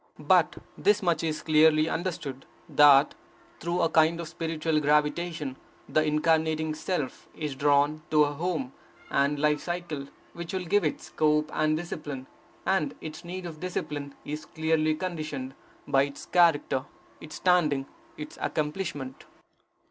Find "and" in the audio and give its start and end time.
9.11-9.37, 11.53-11.77, 12.65-12.95